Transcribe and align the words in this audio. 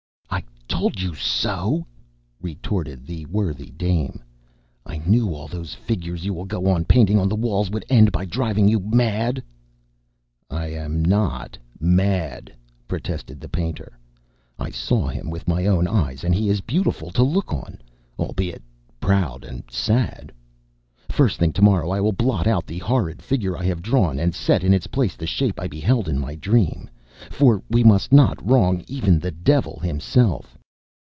"I 0.73 0.81
told 0.85 1.01
you 1.01 1.13
so," 1.13 1.85
retorted 2.41 3.05
the 3.05 3.25
worthy 3.25 3.69
dame; 3.71 4.23
"I 4.85 4.97
knew 5.05 5.31
all 5.35 5.47
those 5.47 5.75
figures 5.75 6.25
you 6.25 6.33
will 6.33 6.45
go 6.45 6.67
on 6.69 6.85
painting 6.85 7.19
on 7.19 7.29
the 7.29 7.35
walls 7.35 7.69
would 7.69 7.85
end 7.89 8.11
by 8.11 8.25
driving 8.25 8.67
you 8.67 8.79
mad." 8.79 9.43
"I 10.49 10.67
am 10.69 11.03
not 11.05 11.55
mad," 11.79 12.51
protested 12.87 13.39
the 13.39 13.49
painter. 13.49 13.95
"I 14.57 14.71
saw 14.71 15.07
him 15.07 15.29
with 15.29 15.47
my 15.47 15.67
own 15.67 15.87
eyes; 15.87 16.23
and 16.23 16.33
he 16.33 16.49
is 16.49 16.61
beautiful 16.61 17.11
to 17.11 17.21
look 17.21 17.53
on, 17.53 17.79
albeit 18.17 18.63
proud 18.99 19.43
and 19.43 19.69
sad. 19.69 20.31
First 21.09 21.37
thing 21.37 21.51
tomorrow 21.53 21.91
I 21.91 22.01
will 22.01 22.13
blot 22.13 22.47
out 22.47 22.65
the 22.65 22.79
horrid 22.79 23.21
figure 23.21 23.55
I 23.57 23.65
have 23.65 23.83
drawn 23.83 24.17
and 24.17 24.33
set 24.33 24.63
in 24.63 24.73
its 24.73 24.87
place 24.87 25.15
the 25.15 25.27
shape 25.27 25.59
I 25.59 25.67
beheld 25.67 26.07
in 26.09 26.17
my 26.17 26.33
dream. 26.33 26.89
For 27.29 27.61
we 27.69 27.83
must 27.83 28.11
not 28.11 28.43
wrong 28.43 28.83
even 28.87 29.19
the 29.19 29.31
Devil 29.31 29.77
himself." 29.77 30.57